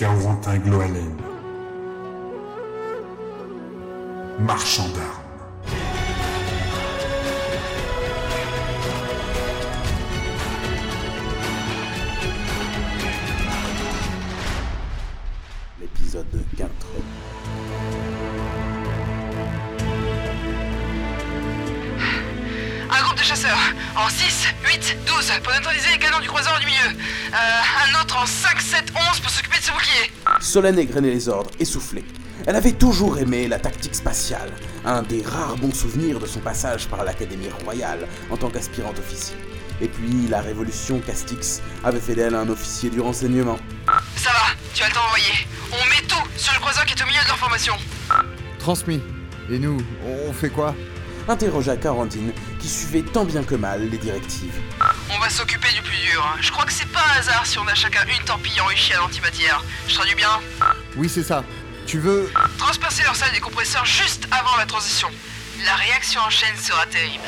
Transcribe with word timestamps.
Carentin 0.00 0.56
Gloalen. 0.60 1.14
Marchand 4.38 4.88
d'armes. 4.94 5.19
De 23.16 23.24
chasseurs 23.24 23.58
en 23.96 24.08
6, 24.08 24.46
8, 24.64 24.96
12 25.04 25.32
pour 25.42 25.52
neutraliser 25.52 25.90
les 25.90 25.98
canons 25.98 26.20
du 26.20 26.28
croiseur 26.28 26.58
du 26.60 26.66
milieu. 26.66 26.96
Euh, 27.32 27.34
un 27.34 28.00
autre 28.00 28.16
en 28.16 28.24
5, 28.24 28.60
7, 28.60 28.92
11 29.10 29.20
pour 29.20 29.30
s'occuper 29.30 29.58
de 29.58 29.62
ce 29.64 29.72
bouclier. 29.72 30.12
Solène 30.40 30.78
égrenait 30.78 31.10
les 31.10 31.28
ordres, 31.28 31.50
essoufflée. 31.58 32.04
Elle 32.46 32.56
avait 32.56 32.72
toujours 32.72 33.18
aimé 33.18 33.48
la 33.48 33.58
tactique 33.58 33.94
spatiale, 33.96 34.50
un 34.84 35.02
des 35.02 35.22
rares 35.22 35.56
bons 35.56 35.74
souvenirs 35.74 36.20
de 36.20 36.26
son 36.26 36.40
passage 36.40 36.86
par 36.86 37.04
l'Académie 37.04 37.50
royale 37.64 38.06
en 38.30 38.36
tant 38.36 38.48
qu'aspirante 38.48 38.98
officier. 38.98 39.36
Et 39.80 39.88
puis 39.88 40.28
la 40.28 40.40
révolution 40.40 41.00
Castix 41.00 41.60
avait 41.84 42.00
fait 42.00 42.14
d'elle 42.14 42.34
un 42.34 42.48
officier 42.48 42.90
du 42.90 43.00
renseignement. 43.00 43.58
Ça 44.16 44.30
va, 44.30 44.54
tu 44.72 44.82
as 44.84 44.88
le 44.88 44.94
temps 44.94 45.00
d'envoyer. 45.02 45.46
On 45.72 45.88
met 45.88 46.06
tout 46.06 46.28
sur 46.36 46.54
le 46.54 46.60
croiseur 46.60 46.84
qui 46.86 46.94
est 46.94 47.02
au 47.02 47.06
milieu 47.06 47.22
de 47.22 47.28
leur 47.28 47.38
formation. 47.38 47.74
Transmis. 48.58 49.02
Et 49.50 49.58
nous, 49.58 49.78
on 50.06 50.32
fait 50.32 50.50
quoi? 50.50 50.74
Interrogea 51.28 51.76
Carantine, 51.76 52.32
qui 52.60 52.68
suivait 52.68 53.02
tant 53.02 53.24
bien 53.24 53.42
que 53.42 53.54
mal 53.54 53.88
les 53.88 53.98
directives. 53.98 54.54
On 55.14 55.18
va 55.18 55.28
s'occuper 55.30 55.68
du 55.74 55.82
plus 55.82 55.96
dur. 55.96 56.24
hein. 56.24 56.36
Je 56.40 56.50
crois 56.50 56.64
que 56.64 56.72
c'est 56.72 56.88
pas 56.88 57.00
un 57.14 57.18
hasard 57.20 57.46
si 57.46 57.58
on 57.58 57.66
a 57.66 57.74
chacun 57.74 58.00
une 58.18 58.24
torpille 58.24 58.60
enrichie 58.60 58.92
à 58.94 58.98
l'antimatière. 58.98 59.64
Je 59.88 59.94
traduis 59.94 60.14
bien 60.14 60.28
Oui, 60.96 61.08
c'est 61.08 61.22
ça. 61.22 61.42
Tu 61.86 61.98
veux... 61.98 62.30
Transpercer 62.58 63.02
leur 63.04 63.16
salle 63.16 63.32
des 63.32 63.40
compresseurs 63.40 63.84
juste 63.84 64.28
avant 64.30 64.56
la 64.58 64.66
transition. 64.66 65.08
La 65.64 65.74
réaction 65.74 66.20
en 66.20 66.30
chaîne 66.30 66.56
sera 66.56 66.86
terrible. 66.86 67.24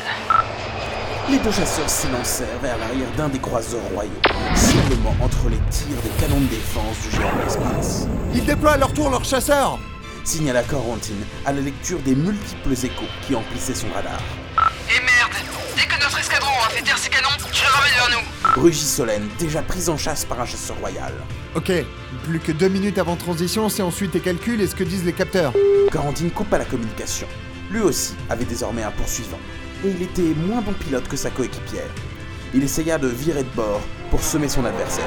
Les 1.30 1.38
deux 1.38 1.52
chasseurs 1.52 1.88
s'élancèrent 1.88 2.58
vers 2.62 2.76
l'arrière 2.78 3.10
d'un 3.16 3.28
des 3.28 3.38
croiseurs 3.38 3.82
royaux, 3.94 4.10
simplement 4.54 5.14
entre 5.20 5.48
les 5.48 5.58
tirs 5.70 6.00
des 6.02 6.10
canons 6.20 6.40
de 6.40 6.46
défense 6.46 6.96
du 7.02 7.10
géant 7.16 7.36
de 7.36 7.42
l'espace. 7.44 8.06
Ils 8.34 8.44
déploient 8.44 8.72
à 8.72 8.76
leur 8.76 8.92
tour 8.92 9.08
leurs 9.10 9.24
chasseurs 9.24 9.78
Signala 10.24 10.62
Corentine 10.62 11.24
à 11.44 11.52
la 11.52 11.60
lecture 11.60 11.98
des 12.00 12.14
multiples 12.14 12.72
échos 12.72 13.04
qui 13.26 13.34
emplissaient 13.34 13.74
son 13.74 13.88
radar. 13.92 14.20
Escadron 16.32 16.52
aura 16.58 16.68
fait 16.70 16.82
taire 16.82 16.98
ses 16.98 17.10
canons, 17.10 17.28
tu 17.52 17.62
le 17.62 17.70
ramènes 17.70 17.92
vers 17.94 18.10
nous. 18.10 18.62
Rugit 18.62 18.84
Solène, 18.84 19.28
déjà 19.38 19.62
prise 19.62 19.88
en 19.88 19.96
chasse 19.96 20.24
par 20.24 20.40
un 20.40 20.46
chasseur 20.46 20.76
royal. 20.78 21.12
Ok, 21.54 21.70
plus 22.24 22.40
que 22.40 22.52
deux 22.52 22.68
minutes 22.68 22.98
avant 22.98 23.16
transition, 23.16 23.68
c'est 23.68 23.82
ensuite 23.82 24.12
tes 24.12 24.20
calculs 24.20 24.60
et 24.60 24.66
ce 24.66 24.74
que 24.74 24.84
disent 24.84 25.04
les 25.04 25.12
capteurs. 25.12 25.52
Corentine 25.90 26.30
coupa 26.30 26.58
la 26.58 26.64
communication. 26.64 27.26
Lui 27.70 27.80
aussi 27.80 28.14
avait 28.30 28.44
désormais 28.44 28.82
un 28.82 28.90
poursuivant, 28.90 29.38
et 29.84 29.88
il 29.88 30.02
était 30.02 30.34
moins 30.46 30.60
bon 30.62 30.72
pilote 30.72 31.06
que 31.08 31.16
sa 31.16 31.30
coéquipière. 31.30 31.90
Il 32.54 32.62
essaya 32.62 32.98
de 32.98 33.08
virer 33.08 33.42
de 33.42 33.54
bord 33.54 33.80
pour 34.10 34.22
semer 34.22 34.48
son 34.48 34.64
adversaire. 34.64 35.04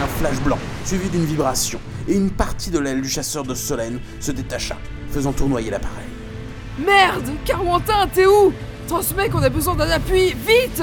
Un 0.00 0.06
flash 0.20 0.38
blanc, 0.40 0.58
suivi 0.84 1.08
d'une 1.08 1.24
vibration, 1.24 1.80
et 2.08 2.14
une 2.14 2.30
partie 2.30 2.70
de 2.70 2.78
l'aile 2.78 3.02
du 3.02 3.08
chasseur 3.08 3.44
de 3.44 3.54
Solène 3.54 4.00
se 4.20 4.32
détacha, 4.32 4.76
faisant 5.10 5.32
tournoyer 5.32 5.70
l'appareil. 5.70 6.06
Merde 6.78 7.30
Carwantin, 7.44 8.06
t'es 8.12 8.26
où? 8.26 8.52
Transmets 8.86 9.28
qu'on 9.28 9.42
a 9.42 9.48
besoin 9.48 9.74
d'un 9.74 9.90
appui, 9.90 10.34
vite 10.46 10.82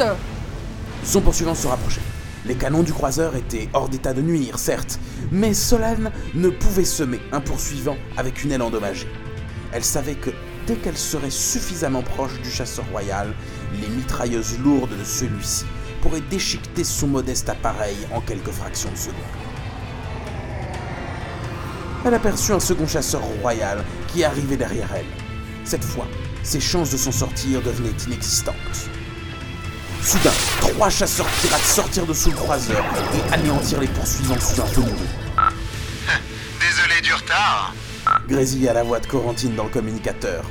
Son 1.03 1.21
poursuivant 1.21 1.55
se 1.55 1.67
rapprochait. 1.67 2.01
Les 2.45 2.55
canons 2.55 2.83
du 2.83 2.93
croiseur 2.93 3.35
étaient 3.35 3.69
hors 3.73 3.89
d'état 3.89 4.13
de 4.13 4.21
nuire, 4.21 4.59
certes, 4.59 4.99
mais 5.31 5.55
Solane 5.55 6.11
ne 6.35 6.49
pouvait 6.49 6.85
semer 6.85 7.19
un 7.31 7.41
poursuivant 7.41 7.97
avec 8.17 8.43
une 8.43 8.51
aile 8.51 8.61
endommagée. 8.61 9.07
Elle 9.71 9.83
savait 9.83 10.15
que 10.15 10.29
dès 10.67 10.75
qu'elle 10.75 10.97
serait 10.97 11.31
suffisamment 11.31 12.03
proche 12.03 12.39
du 12.41 12.51
chasseur 12.51 12.85
royal, 12.91 13.33
les 13.81 13.87
mitrailleuses 13.87 14.59
lourdes 14.59 14.95
de 14.97 15.03
celui-ci 15.03 15.65
pourraient 16.01 16.21
déchiqueter 16.29 16.83
son 16.83 17.07
modeste 17.07 17.49
appareil 17.49 17.97
en 18.13 18.21
quelques 18.21 18.51
fractions 18.51 18.91
de 18.91 18.97
seconde. 18.97 19.54
Elle 22.05 22.13
aperçut 22.13 22.51
un 22.51 22.59
second 22.59 22.87
chasseur 22.87 23.21
royal 23.41 23.83
qui 24.09 24.23
arrivait 24.23 24.57
derrière 24.57 24.87
elle. 24.95 25.07
Cette 25.63 25.83
fois, 25.83 26.07
ses 26.43 26.59
chances 26.59 26.91
de 26.91 26.97
s'en 26.97 27.11
sortir 27.11 27.63
devenaient 27.63 27.97
inexistantes. 28.05 28.55
Soudain, 30.03 30.31
trois 30.61 30.91
chasseurs 30.91 31.25
pirates 31.41 31.63
sortirent 31.63 32.05
de 32.05 32.13
sous 32.13 32.29
le 32.29 32.35
croiseur 32.35 32.85
et 33.15 33.33
anéantirent 33.33 33.79
les 33.79 33.87
poursuivants 33.87 34.39
sous 34.39 34.61
un 34.61 34.65
feu 34.67 34.81
nouveau. 34.81 35.05
Désolé 36.59 37.01
du 37.01 37.11
retard. 37.11 37.73
Grésilla 38.27 38.73
la 38.73 38.83
voix 38.83 38.99
de 38.99 39.07
Corentine 39.07 39.55
dans 39.55 39.63
le 39.63 39.71
communicateur. 39.71 40.43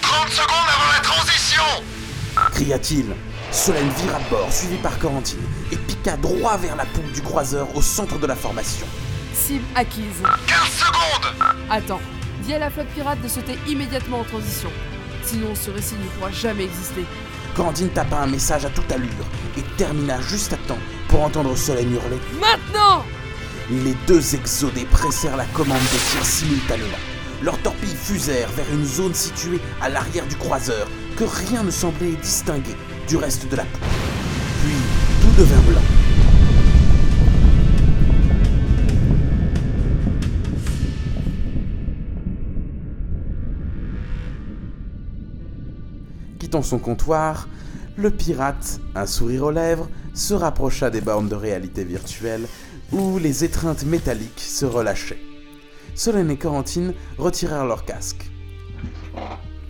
30 0.00 0.28
secondes 0.30 0.68
avant 0.76 0.92
la 0.92 1.00
transition 1.00 1.62
Cria-t-il. 2.52 3.06
Solène 3.50 3.88
vira 3.88 4.20
de 4.20 4.30
bord, 4.30 4.52
suivi 4.52 4.76
par 4.76 4.96
Corentine, 5.00 5.42
et 5.72 5.76
piqua 5.76 6.16
droit 6.16 6.56
vers 6.56 6.76
la 6.76 6.84
poupe 6.84 7.10
du 7.10 7.20
croiseur 7.20 7.66
au 7.74 7.82
centre 7.82 8.16
de 8.20 8.26
la 8.28 8.36
formation. 8.36 8.86
Cible 9.38 9.64
acquise. 9.74 10.22
15 10.46 10.58
secondes 10.68 11.54
Attends, 11.70 12.00
dis 12.42 12.54
à 12.54 12.58
la 12.58 12.70
flotte 12.70 12.88
pirate 12.88 13.20
de 13.22 13.28
sauter 13.28 13.56
immédiatement 13.68 14.20
en 14.20 14.24
transition. 14.24 14.70
Sinon 15.22 15.54
ce 15.54 15.70
récit 15.70 15.94
ne 15.94 16.08
pourra 16.18 16.32
jamais 16.32 16.64
exister. 16.64 17.04
Corentine 17.54 17.88
tapa 17.90 18.16
un 18.16 18.26
message 18.26 18.64
à 18.64 18.70
toute 18.70 18.90
allure 18.90 19.26
et 19.56 19.62
termina 19.76 20.20
juste 20.20 20.52
à 20.52 20.56
temps 20.68 20.78
pour 21.08 21.22
entendre 21.22 21.56
Solène 21.56 21.92
hurler. 21.92 22.18
Maintenant 22.40 23.04
Les 23.70 23.94
deux 24.06 24.34
exodés 24.34 24.86
pressèrent 24.90 25.36
la 25.36 25.44
commande 25.46 25.78
de 25.78 26.12
tir 26.12 26.24
simultanément. 26.24 26.98
Leurs 27.42 27.58
torpilles 27.58 27.96
fusèrent 27.96 28.50
vers 28.50 28.66
une 28.72 28.84
zone 28.84 29.14
située 29.14 29.60
à 29.80 29.88
l'arrière 29.88 30.26
du 30.26 30.36
croiseur 30.36 30.88
que 31.16 31.24
rien 31.24 31.62
ne 31.62 31.70
semblait 31.70 32.16
distinguer 32.22 32.76
du 33.06 33.16
reste 33.16 33.48
de 33.48 33.56
la 33.56 33.64
poupe. 33.64 33.82
Puis 34.64 34.74
tout 35.22 35.40
devint 35.42 35.62
blanc. 35.70 36.07
Quittant 46.48 46.62
son 46.62 46.78
comptoir, 46.78 47.46
le 47.98 48.10
pirate, 48.10 48.80
un 48.94 49.04
sourire 49.04 49.44
aux 49.44 49.50
lèvres, 49.50 49.86
se 50.14 50.32
rapprocha 50.32 50.88
des 50.88 51.02
bornes 51.02 51.28
de 51.28 51.34
réalité 51.34 51.84
virtuelle 51.84 52.46
où 52.90 53.18
les 53.18 53.44
étreintes 53.44 53.84
métalliques 53.84 54.40
se 54.40 54.64
relâchaient. 54.64 55.20
Solène 55.94 56.30
et 56.30 56.38
Corentine 56.38 56.94
retirèrent 57.18 57.66
leurs 57.66 57.84
casques. 57.84 58.30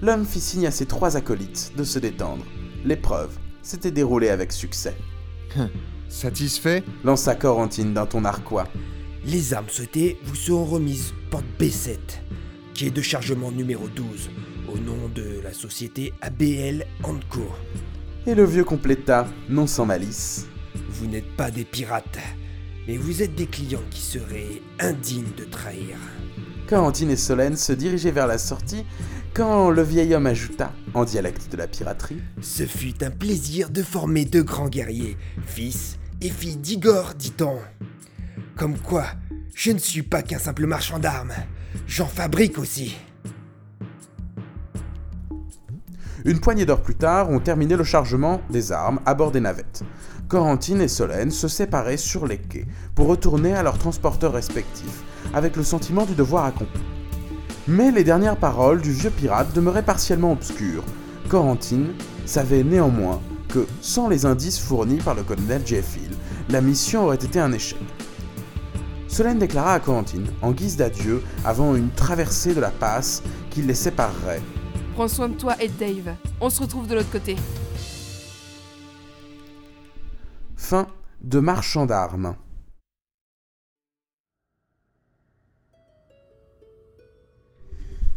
L'homme 0.03 0.25
fit 0.25 0.39
signe 0.39 0.69
à 0.69 0.71
ses 0.71 0.87
trois 0.87 1.17
acolytes 1.17 1.73
de 1.77 1.83
se 1.83 1.99
détendre. 1.99 2.45
L'épreuve 2.85 3.37
s'était 3.61 3.91
déroulée 3.91 4.29
avec 4.29 4.53
succès. 4.53 4.97
Satisfait? 6.09 6.85
Lança 7.03 7.35
Corentine 7.35 7.93
d'un 7.93 8.07
ton 8.07 8.21
narquois. 8.21 8.69
Les 9.25 9.53
armes 9.53 9.69
souhaitées 9.69 10.17
vous 10.23 10.37
seront 10.37 10.65
remises 10.65 11.13
porte 11.33 11.45
B7, 11.59 11.99
qui 12.73 12.87
est 12.87 12.93
de 12.93 13.03
chargement 13.03 13.51
numéro 13.51 13.89
12, 13.89 14.31
au 14.73 14.79
nom 14.79 15.09
de 15.15 15.41
la 15.43 15.53
société 15.53 16.13
ABL 16.21 16.87
Co. 17.03 17.51
Et 18.27 18.35
le 18.35 18.45
vieux 18.45 18.65
compléta, 18.65 19.27
non 19.49 19.67
sans 19.67 19.87
malice. 19.87 20.47
Vous 20.91 21.07
n'êtes 21.07 21.37
pas 21.37 21.51
des 21.51 21.65
pirates, 21.65 22.19
mais 22.87 22.97
vous 22.97 23.23
êtes 23.23 23.35
des 23.35 23.47
clients 23.47 23.83
qui 23.91 24.01
seraient 24.01 24.63
indignes 24.79 25.33
de 25.37 25.45
trahir. 25.45 25.97
Corentine 26.69 27.11
et 27.11 27.17
Solène 27.17 27.57
se 27.57 27.73
dirigeaient 27.73 28.11
vers 28.11 28.27
la 28.27 28.39
sortie 28.39 28.85
quand 29.35 29.71
le 29.71 29.83
vieil 29.83 30.15
homme 30.15 30.27
ajouta, 30.27 30.73
en 30.95 31.05
dialecte 31.05 31.51
de 31.51 31.57
la 31.57 31.69
piraterie, 31.69 32.21
Ce 32.41 32.67
fut 32.67 33.03
un 33.05 33.11
plaisir 33.11 33.71
de 33.71 33.83
former 33.83 34.25
deux 34.25 34.43
grands 34.43 34.69
guerriers, 34.69 35.17
fils 35.47 35.99
et 36.21 36.29
fille 36.29 36.57
d'Igor, 36.57 37.15
dit-on. 37.15 37.59
Comme 38.57 38.79
quoi, 38.79 39.07
je 39.55 39.71
ne 39.71 39.79
suis 39.79 40.03
pas 40.03 40.23
qu'un 40.23 40.39
simple 40.39 40.67
marchand 40.67 40.99
d'armes, 40.99 41.35
j'en 41.87 42.07
fabrique 42.07 42.59
aussi. 42.59 42.97
Une 46.25 46.41
poignée 46.41 46.67
d'heures 46.67 46.83
plus 46.83 46.97
tard, 46.97 47.31
on 47.31 47.39
terminait 47.39 47.77
le 47.77 47.85
chargement 47.85 48.41
des 48.51 48.73
armes 48.73 48.99
à 49.07 49.15
bord 49.15 49.31
des 49.31 49.41
navettes. 49.41 49.83
Corentine 50.29 50.81
et 50.81 50.89
Solène 50.89 51.31
se 51.31 51.47
séparaient 51.47 51.97
sur 51.97 52.27
les 52.27 52.39
quais 52.39 52.67
pour 52.95 53.07
retourner 53.07 53.55
à 53.55 53.63
leurs 53.63 53.79
transporteurs 53.79 54.33
respectifs, 54.33 55.05
avec 55.33 55.57
le 55.57 55.63
sentiment 55.63 56.07
du 56.07 56.15
devoir 56.15 56.45
accompli. 56.45 56.83
Mais 57.69 57.93
les 57.93 58.03
dernières 58.03 58.37
paroles 58.37 58.81
du 58.81 58.93
vieux 58.93 59.11
pirate 59.11 59.55
demeuraient 59.55 59.85
partiellement 59.85 60.33
obscures. 60.33 60.85
Corentine 61.29 61.93
savait 62.27 62.65
néanmoins 62.65 63.21
que, 63.49 63.67
sans 63.81 64.09
les 64.09 64.27
indices 64.27 64.59
fournis 64.59 64.99
par 64.99 65.15
le 65.15 65.23
colonel 65.23 65.63
Jeffil, 65.65 66.11
la 66.49 66.61
mission 66.61 67.05
aurait 67.05 67.17
été 67.17 67.39
un 67.39 67.53
échec. 67.53 67.79
Solène 69.07 69.39
déclara 69.39 69.75
à 69.75 69.81
Corentine, 69.81 70.27
en 70.43 70.51
guise 70.51 70.77
d'adieu, 70.77 71.23
avant 71.45 71.77
une 71.77 71.91
traversée 71.91 72.55
de 72.55 72.61
la 72.61 72.71
passe 72.71 73.23
qui 73.51 73.63
les 73.63 73.75
séparerait 73.75 74.43
Prends 74.99 75.07
soin 75.07 75.29
de 75.29 75.37
toi 75.37 75.55
et 75.63 75.69
de 75.69 75.75
Dave. 75.75 76.17
On 76.41 76.51
se 76.51 76.61
retrouve 76.61 76.89
de 76.89 76.97
l'autre 76.97 77.13
côté. 77.13 77.37
Fin 80.57 80.89
de 81.21 81.39
Marchand 81.39 81.87
d'armes. 81.87 82.35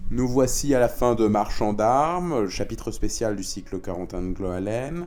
Nous 0.09 0.27
voici 0.27 0.73
à 0.73 0.79
la 0.79 0.89
fin 0.89 1.13
de 1.13 1.27
Marchand 1.27 1.73
d'armes, 1.73 2.41
le 2.41 2.49
chapitre 2.49 2.89
spécial 2.89 3.35
du 3.35 3.43
cycle 3.43 3.79
Quarantaine 3.79 4.33
de 4.33 4.37
Gloalen. 4.39 5.05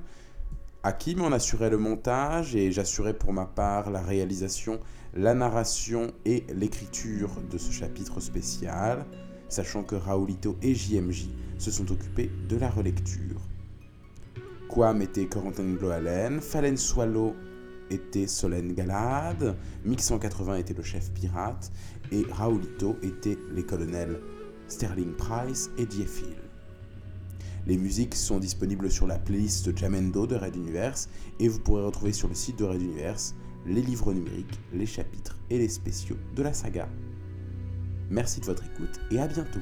Hakim 0.84 1.22
en 1.22 1.32
assurait 1.32 1.70
le 1.70 1.78
montage 1.78 2.54
et 2.54 2.70
j'assurais 2.70 3.14
pour 3.14 3.32
ma 3.32 3.46
part 3.46 3.90
la 3.90 4.00
réalisation, 4.00 4.78
la 5.12 5.34
narration 5.34 6.12
et 6.24 6.46
l'écriture 6.54 7.30
de 7.50 7.58
ce 7.58 7.72
chapitre 7.72 8.20
spécial, 8.20 9.04
sachant 9.54 9.84
que 9.84 9.94
Raoulito 9.94 10.56
et 10.62 10.74
JMJ 10.74 11.28
se 11.58 11.70
sont 11.70 11.90
occupés 11.92 12.28
de 12.48 12.56
la 12.56 12.68
relecture. 12.68 13.40
Quam 14.68 15.00
était 15.00 15.26
Corentin 15.26 15.74
Gloalen, 15.74 16.40
Falen 16.40 16.76
Swallow 16.76 17.36
était 17.88 18.26
Solène 18.26 18.72
Galade, 18.72 19.56
Mix 19.84 20.06
180 20.06 20.56
était 20.56 20.74
le 20.74 20.82
chef 20.82 21.12
pirate 21.12 21.70
et 22.10 22.24
Raoulito 22.32 22.96
était 23.02 23.38
les 23.54 23.62
colonels 23.62 24.18
Sterling 24.66 25.14
Price 25.14 25.70
et 25.78 25.86
Diefil. 25.86 26.34
Les 27.68 27.78
musiques 27.78 28.16
sont 28.16 28.40
disponibles 28.40 28.90
sur 28.90 29.06
la 29.06 29.20
playlist 29.20 29.76
Jamendo 29.76 30.26
de 30.26 30.34
Red 30.34 30.56
Universe 30.56 31.08
et 31.38 31.46
vous 31.46 31.60
pourrez 31.60 31.84
retrouver 31.84 32.12
sur 32.12 32.26
le 32.28 32.34
site 32.34 32.58
de 32.58 32.64
Red 32.64 32.82
Universe 32.82 33.36
les 33.66 33.82
livres 33.82 34.12
numériques, 34.12 34.58
les 34.72 34.86
chapitres 34.86 35.38
et 35.48 35.58
les 35.58 35.68
spéciaux 35.68 36.16
de 36.34 36.42
la 36.42 36.52
saga. 36.52 36.88
Merci 38.10 38.40
de 38.40 38.46
votre 38.46 38.64
écoute 38.64 39.00
et 39.10 39.20
à 39.20 39.26
bientôt 39.26 39.60